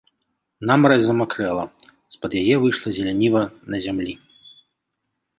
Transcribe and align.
Намаразь 0.69 1.05
замакрэла, 1.09 1.65
з-пад 2.15 2.31
яе 2.41 2.55
выйшла 2.63 2.89
зяленіва 2.97 3.41
на 3.75 3.83
зямлі. 3.87 4.13